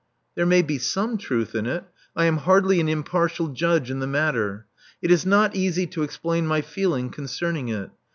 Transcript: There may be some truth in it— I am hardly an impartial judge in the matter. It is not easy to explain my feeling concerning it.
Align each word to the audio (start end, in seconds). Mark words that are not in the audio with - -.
There 0.33 0.47
may 0.47 0.63
be 0.63 0.79
some 0.79 1.19
truth 1.19 1.53
in 1.53 1.67
it— 1.67 1.83
I 2.15 2.25
am 2.25 2.37
hardly 2.37 2.79
an 2.79 2.89
impartial 2.89 3.49
judge 3.49 3.91
in 3.91 3.99
the 3.99 4.07
matter. 4.07 4.65
It 4.99 5.11
is 5.11 5.27
not 5.27 5.55
easy 5.55 5.85
to 5.85 6.01
explain 6.01 6.47
my 6.47 6.61
feeling 6.61 7.11
concerning 7.11 7.69
it. 7.69 7.91